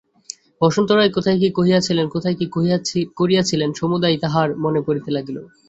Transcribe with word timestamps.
বসন্ত 0.61 0.89
রায় 0.91 1.11
কোথায় 1.11 1.39
কি 1.41 1.49
কহিয়াছিলেন, 1.57 2.05
কোথায় 2.15 2.35
কি 2.39 2.45
করিয়াছিলেন 3.19 3.69
সমুদায় 3.79 4.17
তাঁহার 4.23 4.49
মনে 4.63 4.81
পড়িতে 4.87 5.09
লাগিল। 5.17 5.37